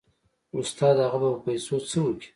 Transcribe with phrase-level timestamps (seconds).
[0.59, 2.29] استاده هغه به په پيسو څه وكي.